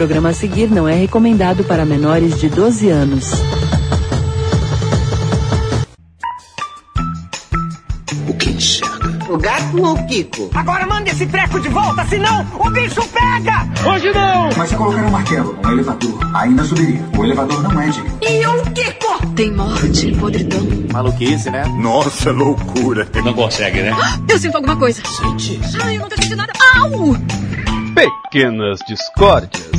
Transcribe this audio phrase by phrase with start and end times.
[0.00, 3.32] programa a seguir não é recomendado para menores de 12 anos.
[8.26, 9.30] O que enxerga?
[9.30, 10.48] O gato ou o Kiko?
[10.54, 13.68] Agora manda esse treco de volta, senão o bicho pega!
[13.86, 14.48] Hoje não!
[14.56, 17.04] Mas se colocar um martelo, um elevador, ainda subiria.
[17.18, 18.18] O elevador não é digno.
[18.22, 19.26] E o Kiko?
[19.36, 20.66] Tem morte, podridão.
[20.94, 21.66] Maluquice, né?
[21.78, 23.06] Nossa, loucura.
[23.22, 23.94] Não consegue, né?
[24.26, 25.02] Eu sinto alguma coisa.
[25.04, 25.60] Sente.
[25.82, 26.54] Ai, eu não tô sentindo nada.
[26.78, 27.14] Au!
[27.94, 29.69] Pequenas discórdias.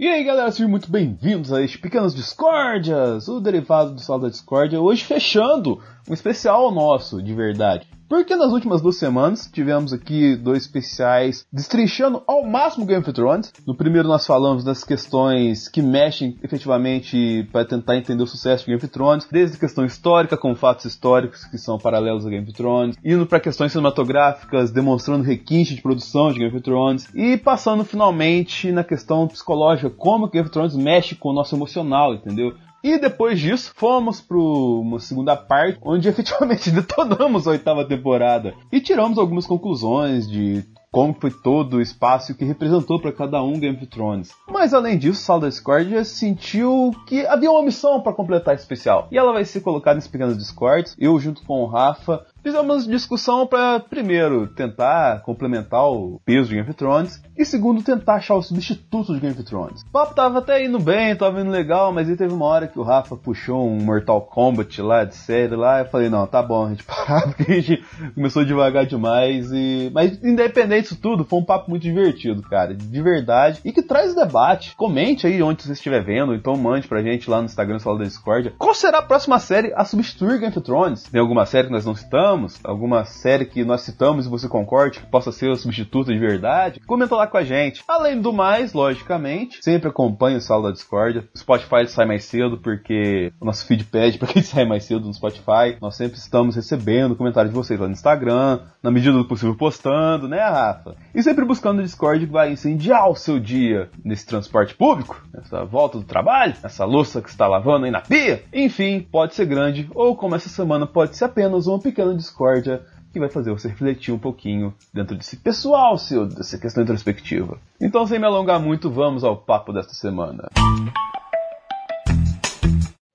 [0.00, 4.28] E aí galera, sejam muito bem-vindos a este Pequenas Discórdias, o derivado do Sal da
[4.28, 7.84] Discórdia, hoje fechando um especial nosso, de verdade.
[8.08, 13.52] Porque nas últimas duas semanas tivemos aqui dois especiais destrinchando ao máximo Game of Thrones.
[13.66, 18.70] No primeiro nós falamos das questões que mexem efetivamente para tentar entender o sucesso de
[18.70, 22.54] Game of Thrones, desde questão histórica, como fatos históricos que são paralelos a Game of
[22.54, 27.84] Thrones, indo para questões cinematográficas, demonstrando requinte de produção de Game of Thrones, e passando
[27.84, 32.54] finalmente na questão psicológica, como Game of Thrones mexe com o nosso emocional, entendeu?
[32.82, 38.80] E depois disso, fomos para uma segunda parte, onde efetivamente detonamos a oitava temporada e
[38.80, 43.76] tiramos algumas conclusões de como foi todo o espaço que representou para cada um Game
[43.76, 44.30] of Thrones.
[44.50, 49.06] Mas além disso, Sala da Discordia sentiu que havia uma missão para completar esse especial.
[49.10, 50.96] E ela vai ser colocada nesse pequenos Discords.
[50.98, 56.68] Eu, junto com o Rafa, fizemos discussão para, primeiro, tentar complementar o peso de Game
[56.68, 57.22] of Thrones.
[57.36, 59.82] E segundo, tentar achar o substituto de Game of Thrones.
[59.82, 62.78] O papo tava até indo bem, tava indo legal, mas aí teve uma hora que
[62.78, 65.80] o Rafa puxou um Mortal Kombat lá de série lá.
[65.80, 69.52] Eu falei, não, tá bom, a gente parar, porque a gente começou devagar demais.
[69.52, 72.74] e Mas independente disso tudo, foi um papo muito divertido, cara.
[72.74, 73.60] De verdade.
[73.64, 74.74] E que traz debate.
[74.74, 78.04] Comente aí onde você estiver vendo, então mande pra gente lá no Instagram, Sala da
[78.04, 78.54] Discord.
[78.58, 81.02] Qual será a próxima série a substituir Game of Thrones?
[81.02, 82.37] Tem alguma série que nós não citamos?
[82.62, 86.80] Alguma série que nós citamos e você concorde que possa ser o substituto de verdade?
[86.86, 87.82] Comenta lá com a gente.
[87.88, 91.28] Além do mais, logicamente, sempre acompanhe o Sala da Discord.
[91.34, 94.84] O Spotify sai mais cedo porque o nosso feed pede para que ele saia mais
[94.84, 95.76] cedo no Spotify.
[95.80, 100.28] Nós sempre estamos recebendo comentários de vocês lá no Instagram, na medida do possível postando,
[100.28, 100.96] né, Rafa?
[101.14, 105.64] E sempre buscando o Discord que vai incendiar o seu dia nesse transporte público, nessa
[105.64, 108.42] volta do trabalho, nessa louça que está lavando aí na pia.
[108.52, 113.18] Enfim, pode ser grande ou como essa semana pode ser apenas uma pequena discórdia que
[113.18, 117.58] vai fazer você refletir um pouquinho dentro desse pessoal seu, dessa questão introspectiva.
[117.80, 120.48] Então, sem me alongar muito, vamos ao papo desta semana.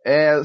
[0.05, 0.41] É,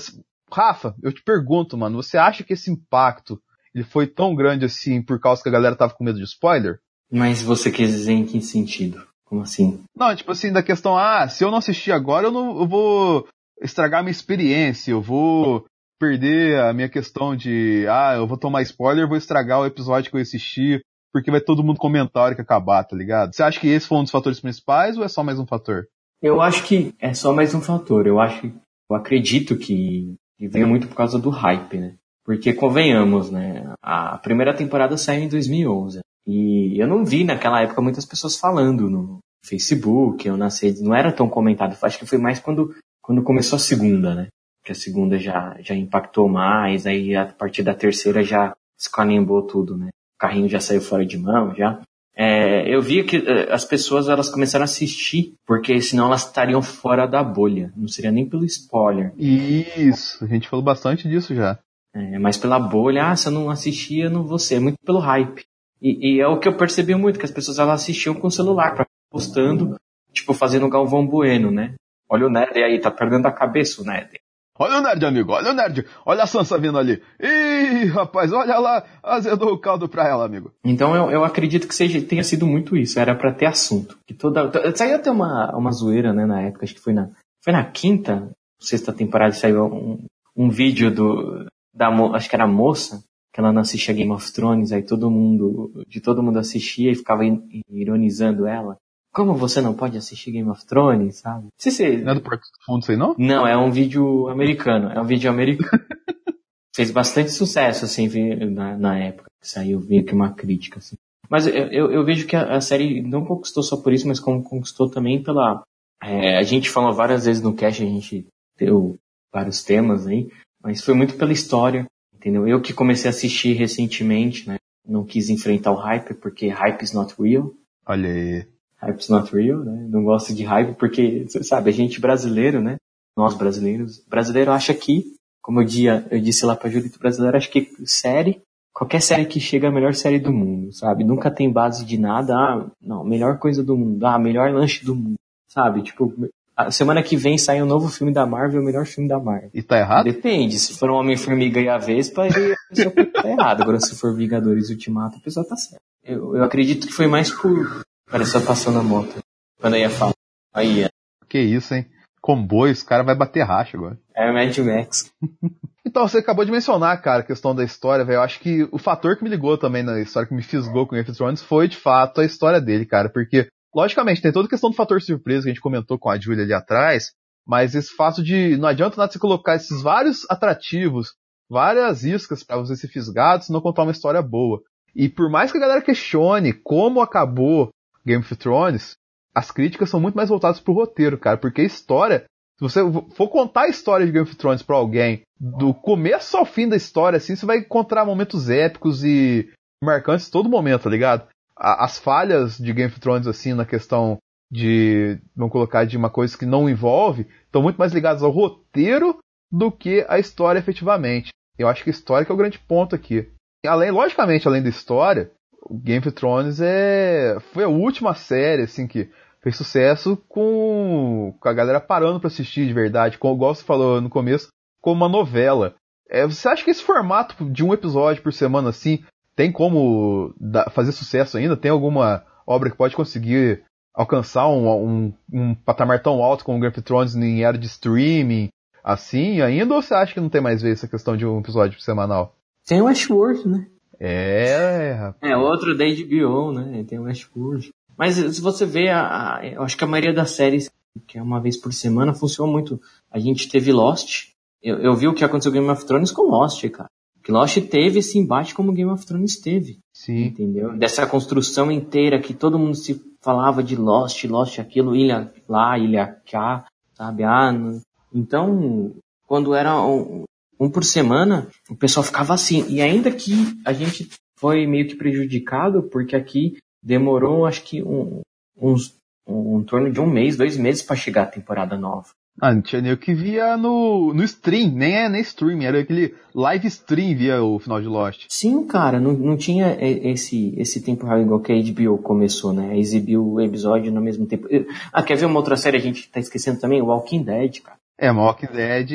[0.53, 3.41] Rafa, eu te pergunto, mano, você acha que esse impacto
[3.75, 6.79] ele foi tão grande assim por causa que a galera tava com medo de spoiler?
[7.11, 9.07] Mas você quer dizer em que sentido?
[9.25, 9.83] Como assim?
[9.97, 13.29] Não, tipo assim, da questão, ah, se eu não assistir agora, eu, não, eu vou
[13.61, 15.67] estragar minha experiência, eu vou
[15.99, 20.17] perder a minha questão de, ah, eu vou tomar spoiler, vou estragar o episódio que
[20.17, 20.81] eu assisti,
[21.13, 23.35] porque vai todo mundo comentar a hora que acabar, tá ligado?
[23.35, 25.87] Você acha que esse foi um dos fatores principais ou é só mais um fator?
[26.23, 28.07] Eu acho que é só mais um fator.
[28.07, 28.47] Eu acho,
[28.91, 31.95] eu acredito que, veio muito por causa do hype, né?
[32.25, 33.73] Porque convenhamos, né?
[33.83, 36.01] A primeira temporada saiu em 2011.
[36.27, 40.95] E eu não vi naquela época muitas pessoas falando no Facebook ou nas redes, não
[40.95, 41.77] era tão comentado.
[41.81, 44.29] Acho que foi mais quando, quando começou a segunda, né?
[44.69, 49.79] Que a segunda já, já impactou mais, aí a partir da terceira já escanimbou tudo,
[49.79, 49.87] né?
[49.87, 51.81] O carrinho já saiu fora de mão, já.
[52.15, 53.17] É, eu via que
[53.51, 57.73] as pessoas elas começaram a assistir, porque senão elas estariam fora da bolha.
[57.75, 59.11] Não seria nem pelo spoiler.
[59.17, 61.59] Isso, a gente falou bastante disso já.
[61.95, 64.57] É, mas pela bolha, ah, se eu não assistia, eu não vou ser.
[64.57, 65.45] É muito pelo hype.
[65.81, 68.31] E, e, é o que eu percebi muito, que as pessoas elas assistiam com o
[68.31, 69.77] celular, pra, postando,
[70.13, 71.75] tipo, fazendo o Galvão Bueno, né?
[72.07, 74.21] Olha o nerd aí, tá perdendo a cabeça o nerd.
[74.59, 75.87] Olha o nerd, amigo, olha o nerd.
[76.05, 77.01] Olha a Sansa vindo ali.
[77.21, 80.53] Ih, rapaz, olha lá, azedou o caldo pra ela, amigo.
[80.65, 83.97] Então eu, eu acredito que seja, tenha sido muito isso, era para ter assunto.
[84.07, 87.11] Que toda, saiu até uma, uma zoeira, né, na época, acho que foi na,
[87.45, 90.05] foi na quinta, sexta temporada, saiu um,
[90.37, 93.03] um vídeo do, da, acho que era a moça,
[93.33, 96.97] que ela não assistia Game of Thrones, aí todo mundo, de todo mundo assistia e
[96.97, 97.23] ficava
[97.71, 98.77] ironizando ela.
[99.19, 101.49] Como você não pode assistir Game of Thrones, sabe?
[101.59, 101.97] Se você...
[101.97, 103.17] Não é do Porto do Fundo isso aí, não?
[103.19, 104.93] Não, é um vídeo americano.
[104.93, 105.83] É um vídeo americano.
[106.73, 108.09] Fez bastante sucesso, assim,
[108.49, 109.29] na, na época.
[109.43, 110.95] Saiu meio que uma crítica, assim.
[111.29, 114.21] Mas eu, eu, eu vejo que a, a, série não conquistou só por isso, mas
[114.21, 115.65] como conquistou também pela...
[116.01, 118.25] É, a gente falou várias vezes no cast, a gente
[118.57, 118.97] deu
[119.33, 120.29] vários temas aí,
[120.63, 122.47] mas foi muito pela história, entendeu?
[122.47, 124.59] Eu que comecei a assistir recentemente, né?
[124.87, 127.53] Não quis enfrentar o hype, porque hype is not real.
[127.85, 128.58] Olha aí.
[128.81, 129.87] Hype is not real, né?
[129.89, 132.77] Não gosto de hype porque, sabe, a gente brasileiro, né?
[133.17, 137.51] Nós brasileiros, brasileiro acha que, como eu, dia, eu disse lá pra Julito brasileiro, acha
[137.51, 138.41] que série,
[138.73, 141.03] qualquer série que chega é a melhor série do mundo, sabe?
[141.03, 142.33] Nunca tem base de nada.
[142.33, 144.07] Ah, não, melhor coisa do mundo.
[144.07, 145.17] Ah, melhor lanche do mundo,
[145.49, 145.83] sabe?
[145.83, 146.15] Tipo,
[146.57, 149.51] a semana que vem sai um novo filme da Marvel, o melhor filme da Marvel.
[149.53, 150.05] E tá errado?
[150.05, 150.59] Depende.
[150.59, 152.29] Se for um Homem-Formiga e a Vespa, a
[152.69, 153.63] pessoa tá errado.
[153.63, 155.83] Agora, se for Vingadores Ultimato, a pessoa tá certa.
[156.05, 157.83] Eu, eu acredito que foi mais por...
[158.11, 159.19] Pareceu passando a moto.
[159.61, 160.15] Quando eu ia falar.
[160.55, 160.89] Aí, é.
[161.29, 161.87] Que isso, hein?
[162.23, 163.99] Comboio, esse cara vai bater racha agora.
[164.15, 165.11] É Mad Max.
[165.87, 168.17] Então, você acabou de mencionar, cara, a questão da história, velho.
[168.17, 170.95] Eu acho que o fator que me ligou também na história, que me fisgou com
[170.95, 173.09] Game of Thrones, foi de fato a história dele, cara.
[173.09, 176.21] Porque, logicamente, tem toda a questão do fator surpresa que a gente comentou com a
[176.21, 177.13] Julia ali atrás,
[177.47, 181.15] mas esse fato de não adianta nada você colocar esses vários atrativos,
[181.49, 184.61] várias iscas para você ser fisgado se não contar uma história boa.
[184.95, 187.71] E por mais que a galera questione como acabou
[188.09, 188.97] Game of Thrones,
[189.35, 192.25] as críticas são muito mais voltadas pro roteiro, cara, porque a história
[192.59, 192.81] se você
[193.15, 196.75] for contar a história de Game of Thrones pra alguém, do começo ao fim da
[196.75, 199.49] história, assim, você vai encontrar momentos épicos e
[199.83, 201.29] marcantes todo momento, tá ligado?
[201.57, 204.19] As falhas de Game of Thrones, assim, na questão
[204.51, 209.19] de, vamos colocar, de uma coisa que não envolve, estão muito mais ligadas ao roteiro
[209.53, 211.31] do que à história efetivamente.
[211.57, 213.31] Eu acho que a história que é o grande ponto aqui.
[213.65, 215.31] Além, logicamente, além da história,
[215.63, 219.11] o Game of Thrones é foi a última série assim que
[219.41, 224.01] fez sucesso com, com a galera parando para assistir de verdade, como igual você falou
[224.01, 224.49] no começo,
[224.81, 225.75] como uma novela.
[226.11, 229.05] É, você acha que esse formato de um episódio por semana assim
[229.37, 231.57] tem como dar, fazer sucesso ainda?
[231.57, 233.63] Tem alguma obra que pode conseguir
[233.95, 237.67] alcançar um, um, um patamar tão alto como o Game of Thrones em era de
[237.67, 238.49] streaming
[238.83, 239.75] assim ainda?
[239.75, 242.35] Ou você acha que não tem mais ver essa questão de um episódio semanal?
[242.67, 243.67] Tem o Westworld, né?
[244.01, 245.33] É, rapaz.
[245.33, 246.85] É, outro da HBO, né?
[246.85, 247.71] Tem o Westworld.
[247.97, 250.71] Mas se você vê, a, a, eu acho que a maioria das séries,
[251.07, 252.81] que é uma vez por semana, funciona muito.
[253.11, 254.29] A gente teve Lost.
[254.63, 256.89] Eu, eu vi o que aconteceu com Game of Thrones com Lost, cara.
[257.23, 259.81] Que Lost teve esse embate como Game of Thrones teve.
[259.93, 260.27] Sim.
[260.27, 260.77] Entendeu?
[260.77, 266.07] Dessa construção inteira que todo mundo se falava de Lost, Lost aquilo, ilha lá, ilha
[266.31, 267.25] cá, sabe?
[267.25, 267.81] Ah, não.
[268.15, 268.95] Então,
[269.27, 270.25] quando era um,
[270.59, 272.65] um por semana, o pessoal ficava assim.
[272.69, 273.33] E ainda que
[273.65, 274.09] a gente
[274.39, 278.21] foi meio que prejudicado, porque aqui demorou acho que um,
[278.57, 278.97] uns
[279.27, 282.09] um, em torno de um mês, dois meses para chegar a temporada nova.
[282.41, 285.81] Ah, não tinha nem o que via no, no stream, nem é nem stream, era
[285.81, 288.27] aquele live stream via o final de Lost.
[288.29, 292.79] Sim, cara, não, não tinha esse, esse tempo real igual que a HBO começou, né?
[292.79, 294.47] Exibiu o episódio no mesmo tempo.
[294.93, 296.81] Ah, quer ver uma outra série a gente tá esquecendo também?
[296.81, 297.77] Walking Dead, cara.
[297.99, 298.91] É, Walking Dead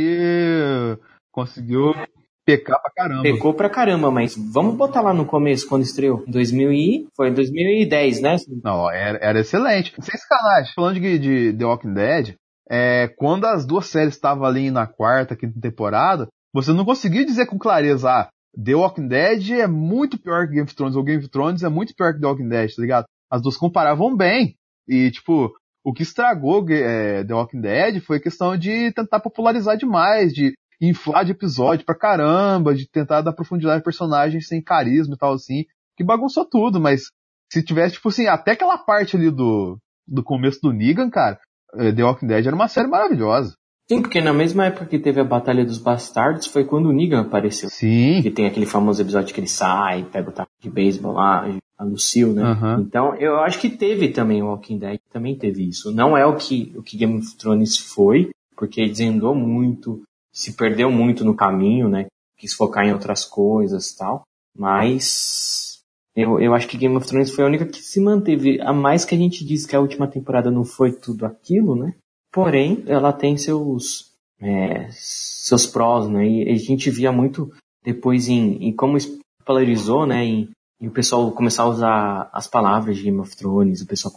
[1.33, 1.93] conseguiu
[2.45, 3.23] pecar pra caramba.
[3.23, 6.23] Pecou pra caramba, mas vamos botar lá no começo, quando estreou.
[6.27, 7.07] 2000 e...
[7.15, 8.35] Foi 2010, né?
[8.63, 9.93] Não, era, era excelente.
[9.99, 12.35] Sem sacanagem, falando de, de The Walking Dead,
[12.69, 17.47] é, quando as duas séries estavam ali na quarta, quinta temporada, você não conseguia dizer
[17.47, 18.29] com clareza, ah,
[18.63, 21.69] The Walking Dead é muito pior que Game of Thrones, ou Game of Thrones é
[21.69, 23.05] muito pior que The Walking Dead, tá ligado?
[23.31, 24.55] As duas comparavam bem.
[24.87, 25.51] E, tipo,
[25.83, 30.53] o que estragou é, The Walking Dead foi a questão de tentar popularizar demais, de
[30.89, 35.33] inflar de episódio pra caramba, de tentar dar profundidade a personagens sem carisma e tal
[35.33, 35.65] assim,
[35.95, 37.03] que bagunçou tudo, mas
[37.51, 39.77] se tivesse, tipo assim, até aquela parte ali do,
[40.07, 41.39] do começo do Negan, cara,
[41.75, 43.55] eh, The Walking Dead era uma série maravilhosa.
[43.87, 47.21] Sim, porque na mesma época que teve a Batalha dos Bastardos foi quando o Negan
[47.21, 47.69] apareceu.
[47.69, 48.21] Sim.
[48.21, 51.45] Que tem aquele famoso episódio que ele sai, pega o taco de beisebol lá,
[51.77, 52.43] a Lucille, né?
[52.43, 52.81] Uhum.
[52.81, 55.91] Então, eu acho que teve também o Walking Dead, também teve isso.
[55.91, 60.01] Não é o que, o que Game of Thrones foi, porque desandou muito,
[60.33, 62.07] se perdeu muito no caminho, né?
[62.37, 64.23] Quis focar em outras coisas tal.
[64.57, 65.81] Mas
[66.15, 68.59] eu, eu acho que Game of Thrones foi a única que se manteve.
[68.61, 71.95] A mais que a gente diz que a última temporada não foi tudo aquilo, né?
[72.31, 74.11] Porém, ela tem seus,
[74.41, 76.27] é, seus prós, né?
[76.27, 77.51] E a gente via muito
[77.83, 78.97] depois em, em como
[79.45, 80.25] polarizou, né?
[80.25, 80.49] Em,
[80.79, 84.13] e o pessoal começar a usar as palavras de Game of Thrones, o pessoal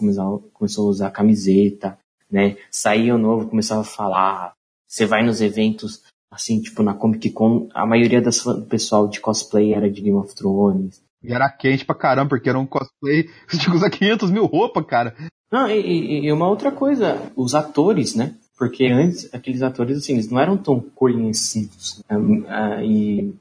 [0.53, 1.99] começou, a usar camiseta,
[2.31, 2.57] né?
[2.71, 4.53] Saía o novo, começava a falar.
[4.97, 9.21] Você vai nos eventos, assim, tipo na Comic Con, a maioria das, do pessoal de
[9.21, 11.05] cosplay era de Game of Thrones.
[11.23, 15.15] E era quente pra caramba, porque era um cosplay, que usar 500 mil roupas, cara.
[15.53, 18.37] Não, e, e, uma outra coisa, os atores, né?
[18.57, 22.03] Porque antes, aqueles atores, assim, eles não eram tão conhecidos.
[22.11, 23.35] Uh, e...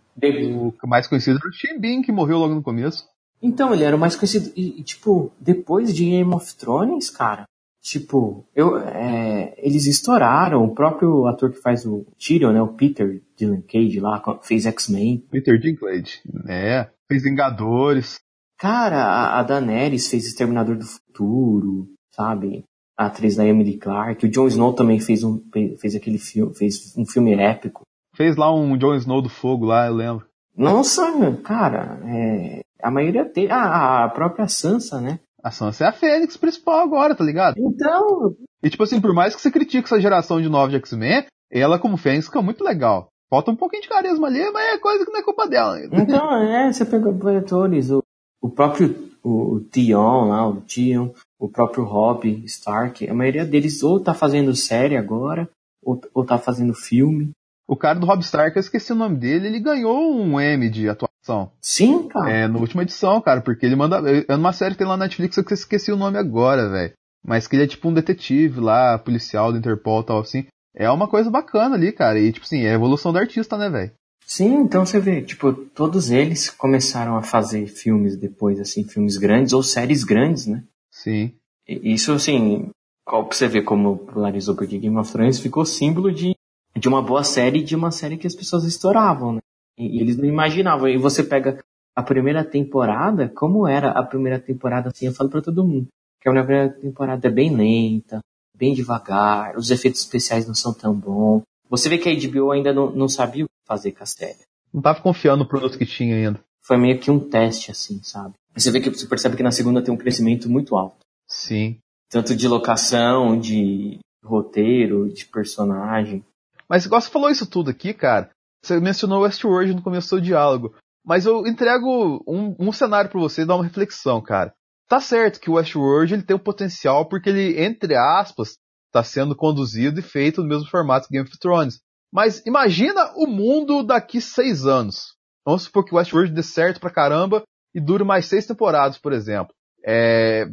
[0.51, 3.05] O mais conhecido era o Shin que morreu logo no começo.
[3.41, 4.51] Então, ele era o mais conhecido.
[4.57, 7.45] E, tipo, depois de Game of Thrones, cara,
[7.85, 10.63] tipo, eu, é, eles estouraram.
[10.63, 12.61] O próprio ator que faz o Tyrion, né?
[12.61, 13.21] O Peter
[13.67, 15.23] Cage lá, fez X-Men.
[15.29, 16.89] Peter Dinklage, né?
[17.07, 18.19] Fez Vingadores.
[18.57, 22.63] Cara, a, a Daenerys fez Exterminador do Futuro, sabe?
[22.97, 24.25] A atriz da Emily Clark.
[24.25, 25.39] O Jon Snow também fez um,
[25.79, 27.83] fez aquele filme, fez um filme épico.
[28.15, 30.25] Fez lá um Jon Snow do Fogo lá, eu lembro.
[30.57, 31.03] Nossa,
[31.43, 33.51] cara, é, a maioria tem.
[33.51, 35.19] Ah, a própria Sansa, né?
[35.45, 37.53] A Sansa é a Fênix principal agora, tá ligado?
[37.59, 38.35] Então.
[38.63, 41.77] E tipo assim, por mais que você critique essa geração de 9 de X-Men, ela
[41.77, 43.09] como Fênix fica muito legal.
[43.29, 45.77] Falta um pouquinho de carisma ali, mas é coisa que não é culpa dela.
[45.93, 48.01] Então, é, você pega atores, o,
[48.41, 53.83] o próprio o, o Tion lá, o Tion, o próprio Rob Stark, a maioria deles
[53.83, 55.47] ou tá fazendo série agora,
[55.83, 57.29] ou, ou tá fazendo filme.
[57.67, 60.87] O cara do Rob Stark, eu esqueci o nome dele, ele ganhou um M de
[60.87, 61.51] atuação.
[61.59, 62.29] Sim, cara.
[62.29, 64.01] É, na última edição, cara, porque ele manda.
[64.27, 66.93] É numa série que tem lá na Netflix, eu esqueci o nome agora, velho.
[67.25, 70.45] Mas que ele é tipo um detetive lá, policial do Interpol e tal, assim.
[70.75, 72.19] É uma coisa bacana ali, cara.
[72.19, 73.91] E, tipo assim, é a evolução do artista, né, velho?
[74.27, 79.53] Sim, então você vê, tipo, todos eles começaram a fazer filmes depois, assim, filmes grandes
[79.53, 80.63] ou séries grandes, né?
[80.91, 81.33] Sim.
[81.67, 82.69] E isso, assim,
[83.07, 86.34] você vê como polarizou, porque Game of Thrones ficou símbolo de,
[86.77, 89.39] de uma boa série, de uma série que as pessoas estouravam, né?
[89.77, 90.87] E, e eles não imaginavam.
[90.87, 91.63] E você pega
[91.95, 95.87] a primeira temporada, como era a primeira temporada, assim, eu falo pra todo mundo,
[96.21, 98.19] que a primeira temporada é bem lenta,
[98.55, 101.43] bem devagar, os efeitos especiais não são tão bons.
[101.69, 104.45] Você vê que a HBO ainda não, não sabia fazer com a série.
[104.73, 106.39] Não tava confiando no produto que tinha ainda.
[106.61, 108.33] Foi meio que um teste, assim, sabe?
[108.53, 110.97] Você vê que você percebe que na segunda tem um crescimento muito alto.
[111.27, 111.77] Sim.
[112.09, 116.23] Tanto de locação, de roteiro, de personagem.
[116.69, 118.29] Mas igual você falou isso tudo aqui, cara.
[118.63, 120.75] Você mencionou Westworld no começo do diálogo.
[121.05, 124.53] Mas eu entrego um, um cenário para você dar uma reflexão, cara.
[124.87, 128.57] Tá certo que o Westworld ele tem um potencial porque ele, entre aspas,
[128.87, 131.79] está sendo conduzido e feito no mesmo formato que Game of Thrones.
[132.11, 135.15] Mas imagina o mundo daqui seis anos.
[135.45, 137.43] Vamos supor que o Westworld dê certo pra caramba
[137.73, 139.53] e dure mais seis temporadas, por exemplo.
[139.85, 140.47] É,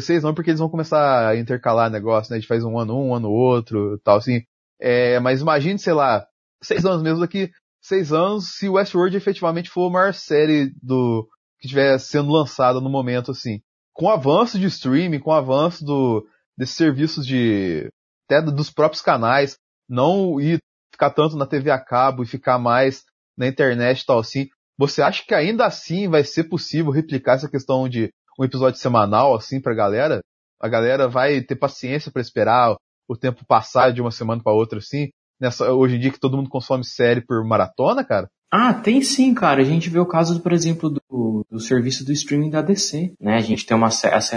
[0.00, 2.36] seis não, porque eles vão começar a intercalar negócio, né?
[2.36, 4.42] A gente faz um ano um, um ano outro, tal assim.
[4.80, 6.26] É, mas imagine, sei lá,
[6.62, 11.26] seis anos mesmo daqui, seis anos, se Westworld efetivamente for a maior série do
[11.58, 13.60] que estiver sendo lançada no momento, assim.
[13.92, 17.88] Com o avanço de streaming, com o avanço do, desses serviços de,
[18.28, 19.56] até dos próprios canais,
[19.88, 20.58] não ir
[20.92, 23.04] ficar tanto na TV a cabo e ficar mais
[23.36, 24.48] na internet e tal assim.
[24.78, 29.34] Você acha que ainda assim vai ser possível replicar essa questão de um episódio semanal
[29.34, 30.20] assim pra galera?
[30.60, 32.76] A galera vai ter paciência para esperar
[33.08, 35.08] o tempo passar de uma semana para outra assim?
[35.40, 38.28] Nessa, hoje em dia que todo mundo consome série por maratona, cara?
[38.50, 39.60] Ah, tem sim, cara.
[39.60, 43.34] A gente vê o caso, por exemplo, do, do serviço do streaming da DC, né?
[43.36, 43.88] A gente tem uma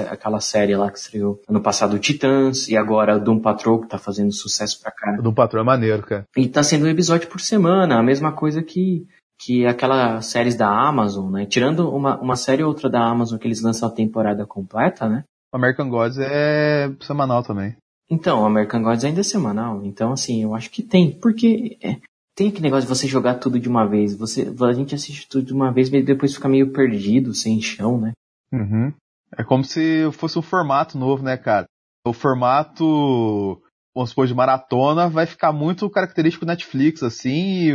[0.09, 4.33] aquela série lá que estreou ano passado, Titãs, e agora Doom Patrol, que tá fazendo
[4.33, 5.17] sucesso pra cá.
[5.21, 6.25] Doom Patrol é maneiro, cara.
[6.35, 9.07] E tá sendo um episódio por semana, a mesma coisa que
[9.41, 11.45] que aquelas séries da Amazon, né?
[11.45, 15.23] Tirando uma, uma série ou outra da Amazon que eles lançam a temporada completa, né?
[15.53, 17.75] American Gods é semanal também.
[18.09, 19.85] Então, American Gods ainda é semanal.
[19.85, 21.11] Então, assim, eu acho que tem.
[21.11, 21.97] Porque é,
[22.35, 24.15] tem aquele negócio de você jogar tudo de uma vez.
[24.15, 27.99] Você, a gente assiste tudo de uma vez e depois fica meio perdido, sem chão,
[27.99, 28.13] né?
[28.51, 28.93] Uhum.
[29.37, 31.67] É como se fosse um formato novo, né, cara?
[32.05, 33.61] O formato,
[33.93, 37.29] vamos supor, de maratona vai ficar muito característico Netflix, assim,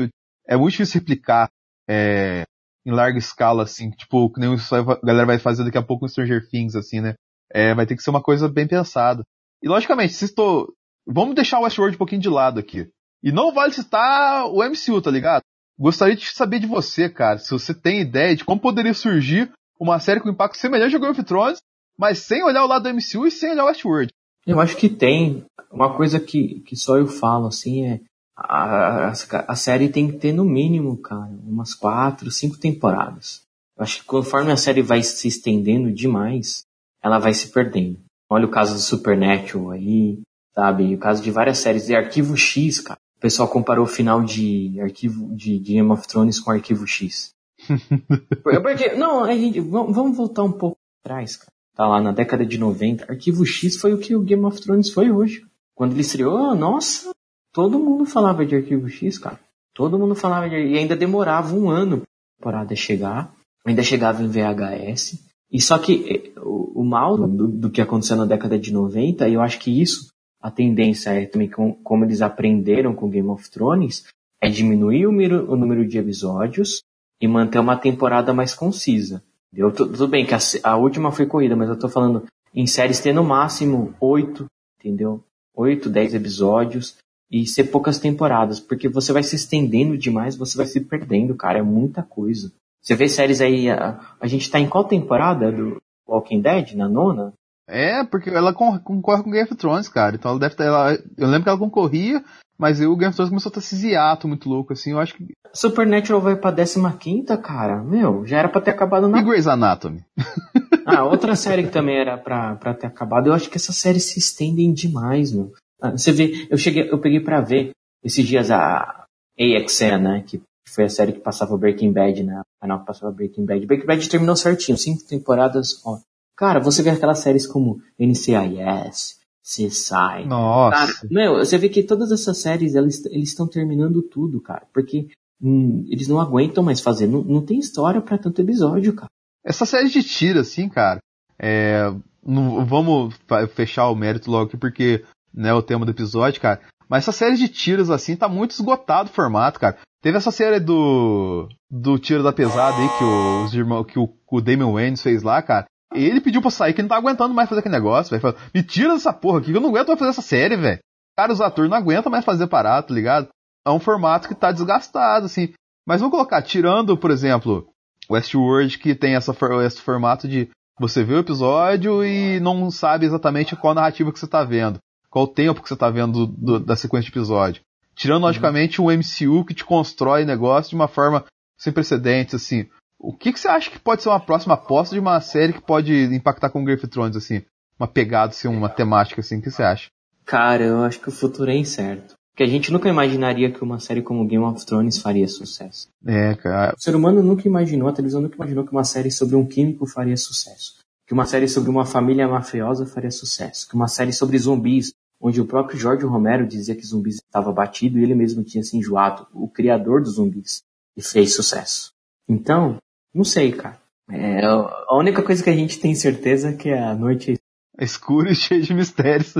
[0.05, 0.09] e
[0.49, 1.49] é muito difícil replicar
[1.89, 2.45] é,
[2.85, 6.09] em larga escala, assim, tipo, que nem a galera vai fazer daqui a pouco no
[6.09, 7.15] Stranger Things, assim, né?
[7.53, 9.23] É, vai ter que ser uma coisa bem pensada.
[9.65, 10.75] E logicamente, se estou.
[11.07, 12.87] Vamos deixar o Westworld um pouquinho de lado aqui.
[13.23, 15.41] E não vale citar o MCU, tá ligado?
[15.79, 19.99] Gostaria de saber de você, cara, se você tem ideia de como poderia surgir uma
[19.99, 21.63] série com impacto semelhante a Game of Thrones,
[21.99, 24.13] mas sem olhar o lado do MCU e sem olhar o Westworld.
[24.47, 25.47] Eu acho que tem.
[25.73, 28.01] Uma coisa que, que só eu falo, assim, é
[28.37, 29.13] a, a,
[29.49, 33.41] a série tem que ter no mínimo, cara, umas quatro, cinco temporadas.
[33.79, 36.65] Eu acho que conforme a série vai se estendendo demais,
[37.03, 38.04] ela vai se perdendo.
[38.35, 40.21] Olha o caso do Supernatural aí,
[40.55, 40.95] sabe?
[40.95, 45.35] O caso de várias séries de Arquivo X, cara pessoal comparou o final de arquivo
[45.35, 47.33] de Game of Thrones com Arquivo X.
[48.45, 51.51] Porque, não, a gente, vamos voltar um pouco atrás, cara.
[51.75, 53.11] Tá lá na década de 90.
[53.11, 55.43] Arquivo X foi o que o Game of Thrones foi hoje.
[55.75, 57.13] Quando ele estreou, nossa,
[57.51, 59.41] todo mundo falava de Arquivo X, cara.
[59.73, 60.57] Todo mundo falava de...
[60.57, 62.03] E ainda demorava um ano
[62.39, 63.35] pra temporada chegar.
[63.67, 65.19] Ainda chegava em VHS.
[65.55, 66.05] E só que
[66.37, 69.81] eh, o, o mal do, do que aconteceu na década de 90, eu acho que
[69.81, 70.09] isso
[70.43, 74.05] a tendência é também com, como eles aprenderam com Game of Thrones,
[74.43, 76.83] é diminuir o, miro, o número de episódios
[77.19, 79.23] e manter uma temporada mais concisa.
[79.51, 79.73] Entendeu?
[79.73, 83.15] Tudo bem que a, a, última foi corrida, mas eu tô falando em séries ter
[83.15, 84.47] no máximo oito,
[84.79, 85.25] entendeu?
[85.55, 86.99] Oito, dez episódios
[87.31, 91.61] e ser poucas temporadas, porque você vai se estendendo demais, você vai se perdendo, cara,
[91.61, 92.53] é muita coisa.
[92.85, 96.75] Você vê séries aí, a, a gente tá em qual temporada do Walking Dead?
[96.75, 97.33] Na nona?
[97.67, 100.17] É, porque ela concorre com Game of Thrones, cara.
[100.17, 100.65] Então ela deve ter.
[100.65, 102.23] Ela, eu lembro que ela concorria
[102.59, 105.01] Mas aí o Game of Thrones começou a ter esse hiato muito louco, assim, eu
[105.01, 105.33] acho que...
[105.53, 107.83] Supernatural vai pra 15 cara.
[107.83, 109.19] Meu, já era pra ter acabado na...
[109.19, 110.05] E Grey's Anatomy?
[110.85, 113.29] ah, outra série que também era pra, pra ter acabado.
[113.29, 115.53] Eu acho que essas séries se estendem demais, meu.
[115.81, 117.71] Ah, você vê, eu cheguei, eu peguei pra ver
[118.05, 119.07] esses dias a
[119.39, 123.45] AXN, né, que foi a série que passava Breaking Bad, o canal que passava Breaking
[123.45, 123.67] Bad.
[123.67, 125.99] Breaking Bad terminou certinho, cinco temporadas, ó.
[126.37, 130.27] Cara, você vê aquelas séries como NCIS, CSI.
[130.27, 130.77] Nossa.
[130.77, 134.67] Cara, meu, você vê que todas essas séries, eles estão terminando tudo, cara.
[134.73, 135.09] Porque
[135.41, 137.07] hum, eles não aguentam mais fazer.
[137.07, 139.11] Não, não tem história para tanto episódio, cara.
[139.45, 141.01] Essa série de tiro, assim, cara,
[141.39, 141.95] é,
[142.25, 143.15] não, vamos
[143.55, 146.61] fechar o mérito logo aqui, porque né, o tema do episódio, cara.
[146.89, 149.77] Mas essa série de tiros, assim, tá muito esgotado o formato, cara.
[150.05, 151.49] Teve essa série do.
[151.71, 155.41] do tiro da pesada aí que, o, os que o, o Damon Waynes fez lá,
[155.41, 155.65] cara.
[155.95, 158.37] Ele pediu pra sair que não tá aguentando mais fazer aquele negócio, velho.
[158.55, 160.79] Me tira dessa porra aqui, que eu não aguento mais fazer essa série, velho.
[161.17, 163.29] Cara, os atores não aguentam mais fazer parado, tá ligado?
[163.67, 165.55] É um formato que tá desgastado, assim.
[165.87, 167.67] Mas vamos colocar, tirando, por exemplo,
[168.11, 169.35] Westworld, que tem essa,
[169.65, 174.27] esse formato de você vê o episódio e não sabe exatamente qual narrativa que você
[174.27, 174.79] tá vendo.
[175.09, 177.63] Qual tempo que você tá vendo do, do, da sequência de episódio.
[177.95, 178.29] Tirando, uhum.
[178.29, 181.25] logicamente, o MCU que te constrói negócio de uma forma
[181.59, 182.67] sem precedentes, assim.
[182.99, 185.61] O que, que você acha que pode ser uma próxima aposta de uma série que
[185.61, 187.43] pode impactar com Game of Thrones, assim?
[187.79, 189.91] Uma pegada, assim, uma temática, assim, o que você acha?
[190.25, 192.15] Cara, eu acho que o futuro é incerto.
[192.35, 195.89] Porque a gente nunca imaginaria que uma série como Game of Thrones faria sucesso.
[196.05, 196.75] É, cara.
[196.77, 199.87] O ser humano nunca imaginou, a televisão nunca imaginou que uma série sobre um químico
[199.87, 200.79] faria sucesso.
[201.07, 203.69] Que uma série sobre uma família mafiosa faria sucesso.
[203.69, 207.99] Que uma série sobre zumbis, onde o próprio Jorge Romero dizia que zumbis estava batido
[207.99, 209.27] e ele mesmo tinha se enjoado.
[209.33, 210.63] O criador dos zumbis.
[210.97, 211.93] E fez sucesso.
[212.29, 212.77] Então,
[213.13, 213.81] não sei, cara.
[214.11, 217.35] É, a única coisa que a gente tem certeza é que a noite
[217.79, 219.35] é escura e cheia de mistérios.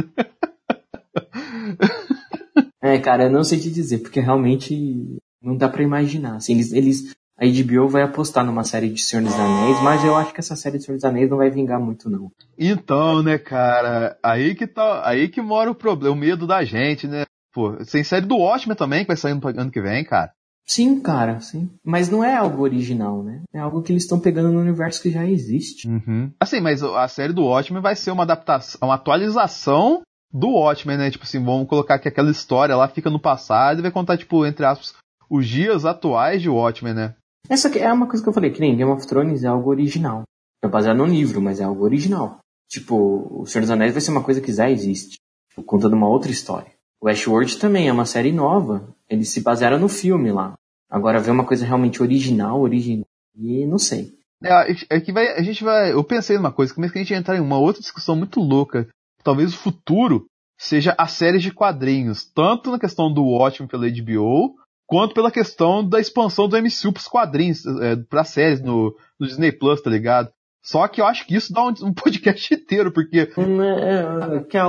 [2.83, 6.37] é, cara, eu não sei te dizer, porque realmente não dá para imaginar.
[6.37, 10.15] Assim, eles, eles, a HBO vai apostar numa série de Senhor dos Anéis, mas eu
[10.15, 12.31] acho que essa série de Senhor dos Anéis não vai vingar muito, não.
[12.59, 17.09] Então, né, cara, aí que tá, aí que mora o problema, o medo da gente,
[17.09, 17.25] né?
[17.53, 20.33] Pô, tem série do Watchmen também que vai sair no ano que vem, cara.
[20.67, 21.71] Sim, cara, sim.
[21.85, 23.43] Mas não é algo original, né?
[23.53, 25.87] É algo que eles estão pegando no universo que já existe.
[25.87, 26.33] Uhum.
[26.41, 31.11] Assim, mas a série do Watchmen vai ser uma adaptação, uma atualização do Watchmen, né?
[31.11, 34.47] Tipo assim, vamos colocar que aquela história lá fica no passado e vai contar, tipo,
[34.47, 34.95] entre aspas,
[35.29, 37.15] os dias atuais de Watchmen, né?
[37.49, 40.23] Essa é uma coisa que eu falei, que nem Game of Thrones é algo original.
[40.63, 42.39] É baseado num livro, mas é algo original.
[42.69, 45.19] Tipo, O Senhor dos Anéis vai ser uma coisa que já existe,
[45.51, 46.73] tipo, contando uma outra história.
[47.01, 48.89] O Westworld também é uma série nova.
[49.09, 50.55] Eles se basearam no filme lá.
[50.91, 53.05] Agora ver uma coisa realmente original, original,
[53.37, 54.15] e não sei.
[54.43, 55.93] É, é que vai, a gente vai.
[55.93, 58.89] Eu pensei numa coisa, mas que a gente entrar em uma outra discussão muito louca.
[59.23, 60.27] Talvez o futuro
[60.59, 64.55] seja a série de quadrinhos, tanto na questão do Watchmen pela HBO,
[64.87, 69.53] quanto pela questão da expansão do MCU pros quadrinhos, é, pra séries no, no Disney
[69.53, 70.31] Plus, tá ligado?
[70.63, 73.19] Só que eu acho que isso dá um, um podcast inteiro, porque.
[73.19, 74.65] É, é, quer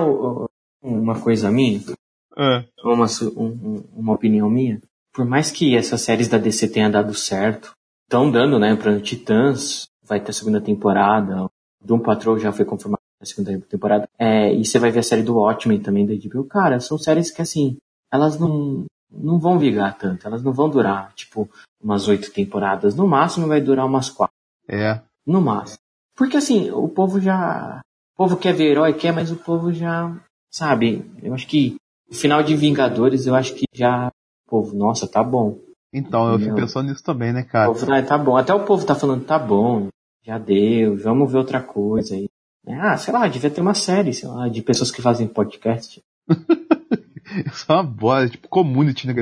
[0.81, 1.81] uma coisa minha?
[2.37, 2.65] É.
[2.83, 3.05] Uma,
[3.37, 4.81] um, uma opinião minha?
[5.13, 7.71] Por mais que essas séries da DC tenham dado certo,
[8.03, 11.49] estão dando, né, pra Titãs, vai ter a segunda temporada,
[11.81, 15.23] Doom Patrol já foi confirmado na segunda temporada, é, e você vai ver a série
[15.23, 16.43] do Watchmen também da HBO.
[16.45, 17.77] Cara, são séries que, assim,
[18.11, 21.49] elas não, não vão vigar tanto, elas não vão durar, tipo,
[21.81, 22.95] umas oito temporadas.
[22.95, 24.35] No máximo vai durar umas quatro.
[24.67, 25.01] É.
[25.25, 25.79] No máximo.
[26.15, 27.81] Porque, assim, o povo já...
[28.13, 30.15] O povo quer ver herói, quer, mas o povo já...
[30.49, 31.75] Sabe, eu acho que
[32.09, 34.09] o final de Vingadores, eu acho que já.
[34.47, 35.59] Povo, nossa, tá bom.
[35.91, 37.67] Então, eu fico pensando nisso também, né, cara?
[37.67, 38.37] Povo, ah, tá bom.
[38.37, 39.87] Até o povo tá falando, tá bom,
[40.23, 42.27] já deu, vamos ver outra coisa aí.
[42.67, 46.01] Ah, sei lá, devia ter uma série, sei lá, de pessoas que fazem podcast.
[47.45, 49.13] Isso é uma boa, tipo community, né?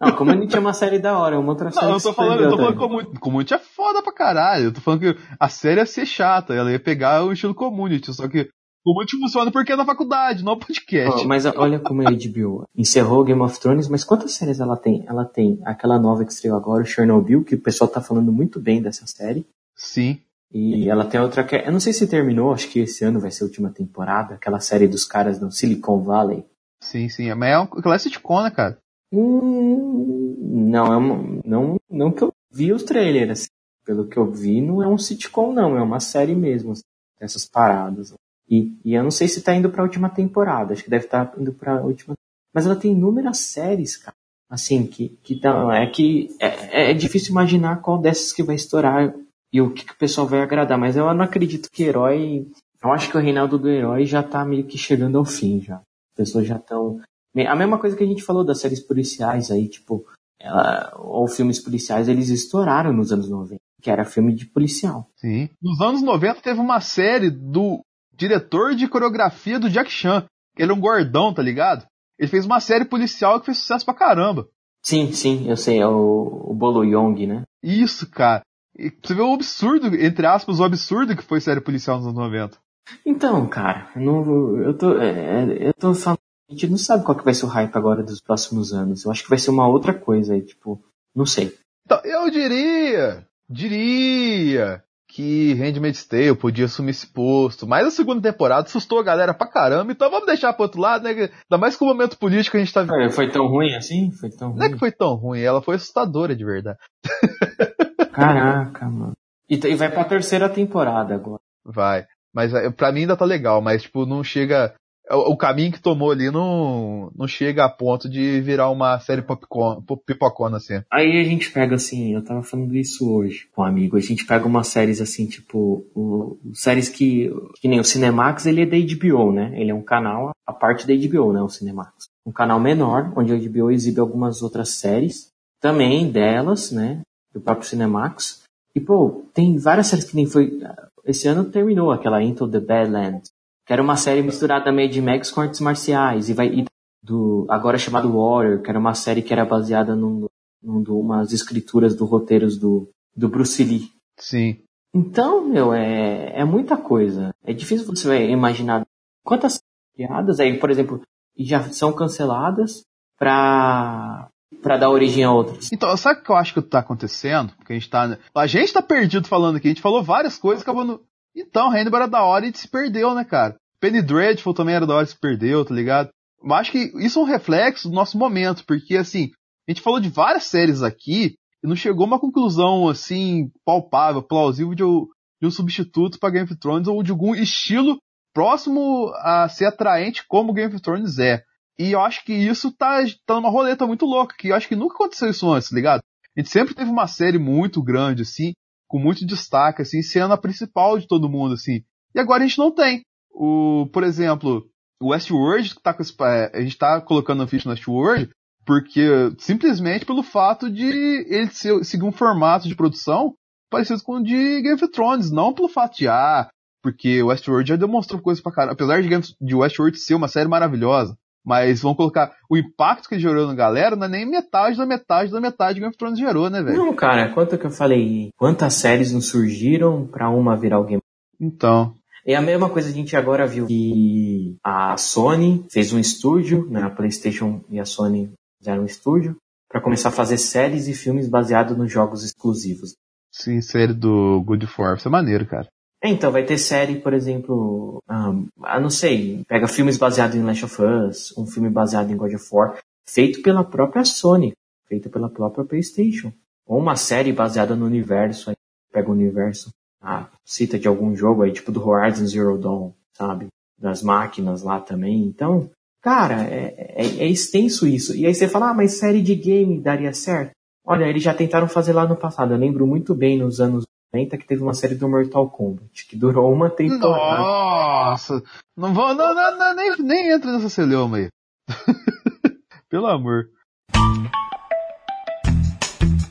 [0.00, 1.86] Não, community é uma série da hora, é uma outra série.
[1.86, 3.20] Não, eu tô falando, eu tô falando community.
[3.20, 4.64] Community é foda pra caralho.
[4.64, 8.12] Eu tô falando que a série ia ser chata, ela ia pegar o estilo community,
[8.12, 8.48] só que
[8.84, 11.24] o muito funciona porque é na faculdade, não é podcast.
[11.24, 12.64] Oh, mas olha como é a HBO.
[12.76, 15.04] Encerrou Game of Thrones, mas quantas séries ela tem?
[15.06, 18.58] Ela tem aquela nova que estreou agora, o Chernobyl, que o pessoal tá falando muito
[18.58, 19.46] bem dessa série.
[19.76, 20.18] Sim.
[20.52, 21.56] E ela tem outra que.
[21.56, 24.58] Eu não sei se terminou, acho que esse ano vai ser a última temporada, aquela
[24.60, 26.44] série dos caras no Silicon Valley.
[26.82, 27.32] Sim, sim.
[27.34, 28.76] Mas é sitcom, né, cara?
[29.12, 30.36] Hum,
[30.68, 33.30] não, é uma, não, não que eu vi os trailers.
[33.30, 33.48] Assim.
[33.84, 35.76] Pelo que eu vi, não é um sitcom, não.
[35.76, 36.72] É uma série mesmo.
[36.72, 36.82] Assim,
[37.20, 38.12] essas paradas.
[38.50, 41.04] E, e eu não sei se está indo para a última temporada, acho que deve
[41.04, 42.14] estar tá indo para a última.
[42.52, 44.16] Mas ela tem inúmeras séries, cara.
[44.50, 49.14] Assim, que, que tá, é que é, é difícil imaginar qual dessas que vai estourar
[49.52, 50.76] e o que, que o pessoal vai agradar.
[50.76, 52.46] Mas eu não acredito que herói.
[52.82, 55.80] Eu acho que o Reinaldo do Herói já tá meio que chegando ao fim já.
[56.12, 57.00] As pessoas já estão
[57.46, 60.04] A mesma coisa que a gente falou das séries policiais aí, tipo,
[60.38, 65.08] ela, ou filmes policiais, eles estouraram nos anos 90, que era filme de policial.
[65.16, 65.48] Sim.
[65.62, 67.80] Nos anos 90 teve uma série do
[68.12, 70.26] diretor de coreografia do Jack Chan.
[70.56, 71.86] Ele é um gordão, tá ligado?
[72.18, 74.48] Ele fez uma série policial que fez sucesso pra caramba.
[74.82, 77.42] Sim, sim, eu sei, é o, o Bolo Yong, né?
[77.62, 78.42] Isso, cara.
[78.76, 82.18] E você vê o absurdo, entre aspas, o absurdo que foi série policial nos anos
[82.18, 82.58] 90.
[83.04, 84.98] Então, cara, eu, não, eu tô.
[84.98, 86.18] É, eu tô falando.
[86.48, 89.04] A gente não sabe qual que vai ser o hype agora dos próximos anos.
[89.04, 90.82] Eu acho que vai ser uma outra coisa aí, tipo,
[91.14, 91.56] não sei.
[91.86, 98.66] Então, eu diria, diria que Handmaid's Tale podia assumir esse posto, mas a segunda temporada
[98.66, 101.10] assustou a galera pra caramba, então vamos deixar pro outro lado, né?
[101.10, 103.12] Ainda mais com o momento político que a gente tá vivendo.
[103.12, 104.10] Foi tão ruim assim?
[104.12, 104.58] Foi tão ruim.
[104.58, 106.78] Não é que foi tão ruim, ela foi assustadora de verdade.
[108.12, 109.12] Caraca, mano.
[109.48, 111.40] E, e vai pra terceira temporada agora.
[111.62, 112.06] Vai.
[112.34, 114.74] Mas é, pra mim ainda tá legal, mas tipo, não chega.
[115.10, 119.20] O, o caminho que tomou ali não, não chega a ponto de virar uma série
[119.20, 120.80] popcorn, pipocona assim.
[120.90, 124.24] Aí a gente pega assim, eu tava falando isso hoje com um amigo, a gente
[124.24, 128.76] pega umas séries assim, tipo, o, séries que, que nem o Cinemax, ele é da
[128.76, 129.52] HBO, né?
[129.60, 131.42] Ele é um canal, a parte da HBO, né?
[131.42, 132.06] O Cinemax.
[132.24, 135.28] Um canal menor, onde a HBO exibe algumas outras séries,
[135.60, 137.00] também delas, né?
[137.34, 138.42] Do próprio Cinemax.
[138.74, 140.60] E, pô, tem várias séries que nem foi
[141.04, 143.30] esse ano terminou aquela Into the Badlands,
[143.66, 146.64] que era uma série misturada meio de Max com artes marciais, e vai e
[147.02, 150.26] do agora chamado Warrior, que era uma série que era baseada num,
[150.62, 153.90] num umas escrituras do roteiros do, do Bruce Lee.
[154.16, 154.58] Sim.
[154.94, 157.34] Então, meu, é, é muita coisa.
[157.42, 158.86] É difícil você imaginar
[159.24, 159.60] quantas
[159.96, 161.02] piadas aí, por exemplo,
[161.36, 162.84] já são canceladas
[163.18, 164.28] para
[164.60, 165.70] para dar origem a outras.
[165.72, 167.52] Então, sabe o que eu acho que tá acontecendo?
[167.56, 168.18] Porque a gente tá.
[168.34, 171.00] A gente tá perdido falando aqui, a gente falou várias coisas, acabando.
[171.34, 173.56] Então, Hannibal era da hora e se perdeu, né, cara?
[173.80, 176.10] Penny Dreadful também era da hora e se perdeu, tá ligado?
[176.42, 179.30] Eu acho que isso é um reflexo do nosso momento, porque assim,
[179.66, 184.22] a gente falou de várias séries aqui e não chegou a uma conclusão assim, palpável,
[184.22, 187.98] plausível de, de um substituto para Game of Thrones ou de algum estilo
[188.32, 191.42] próximo a ser atraente como Game of Thrones é.
[191.78, 194.76] E eu acho que isso tá, tá numa roleta muito louca, que eu acho que
[194.76, 196.00] nunca aconteceu isso antes, tá ligado?
[196.36, 198.52] A gente sempre teve uma série muito grande, assim,
[198.88, 201.82] com muito destaque, assim, sendo a principal de todo mundo, assim.
[202.14, 203.02] E agora a gente não tem.
[203.34, 204.66] O, por exemplo,
[205.00, 208.30] o Westworld, tá com, é, a gente tá colocando a ficha no Westworld,
[208.64, 213.34] porque simplesmente pelo fato de ele ser, seguir um formato de produção
[213.70, 216.48] parecido com o de Game of Thrones, não pelo fato de, ah,
[216.82, 218.74] porque o Westworld já demonstrou coisas pra caramba.
[218.74, 219.08] Apesar de,
[219.40, 223.54] de Westworld ser uma série maravilhosa, mas vão colocar o impacto que ele gerou na
[223.54, 226.62] galera não é nem metade da metade da metade que Game of Thrones gerou, né,
[226.62, 226.76] velho?
[226.76, 228.30] Não, cara, quanto que eu falei?
[228.36, 230.98] Quantas séries não surgiram pra uma virar alguém?
[231.40, 231.94] Então.
[232.24, 236.68] É a mesma coisa que a gente agora viu que a Sony fez um estúdio,
[236.70, 236.82] né?
[236.82, 239.36] A PlayStation e a Sony fizeram um estúdio
[239.68, 242.94] para começar a fazer séries e filmes baseados nos jogos exclusivos.
[243.32, 245.66] Sim, série do Good Force é maneiro, cara.
[246.02, 250.64] É, então, vai ter série, por exemplo, ah, não sei, pega filmes baseados em Last
[250.64, 254.52] of Us, um filme baseado em God of War, feito pela própria Sony,
[254.88, 256.32] feito pela própria PlayStation.
[256.66, 258.56] Ou uma série baseada no universo, aí
[258.92, 259.70] pega o universo,
[260.02, 263.46] ah, cita de algum jogo aí, tipo do Horizon Zero Dawn, sabe?
[263.78, 265.22] Das máquinas lá também.
[265.22, 265.70] Então,
[266.02, 268.12] cara, é, é, é extenso isso.
[268.16, 270.50] E aí você fala, ah, mas série de game daria certo?
[270.84, 272.54] Olha, eles já tentaram fazer lá no passado.
[272.54, 276.16] Eu lembro muito bem nos anos 90 que teve uma série do Mortal Kombat, que
[276.16, 277.40] durou uma temporada.
[277.40, 278.42] Nossa!
[278.76, 281.28] Não vou, não, não, não nem, nem entra nessa celeuma aí.
[282.90, 283.48] Pelo amor.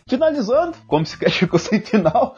[0.08, 2.36] Finalizando, como se ficou sem final,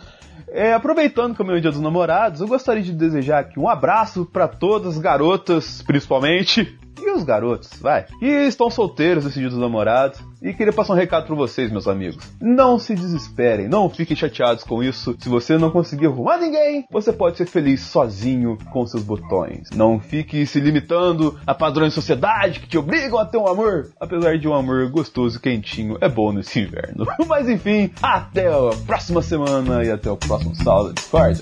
[0.48, 3.68] é, aproveitando que é o meu dia dos namorados, eu gostaria de desejar aqui um
[3.68, 9.50] abraço para todas as garotas, principalmente, e os garotos, vai, que estão solteiros nesse dia
[9.50, 10.20] dos namorados.
[10.42, 12.18] E queria passar um recado para vocês, meus amigos.
[12.42, 15.16] Não se desesperem, não fiquem chateados com isso.
[15.18, 19.70] Se você não conseguir arrumar ninguém, você pode ser feliz sozinho com seus botões.
[19.74, 23.92] Não fique se limitando a padrões de sociedade que te obrigam a ter um amor.
[23.98, 27.06] Apesar de um amor gostoso e quentinho, é bom nesse inverno.
[27.26, 31.42] Mas enfim, até a próxima semana e até o próximo Sala Discord.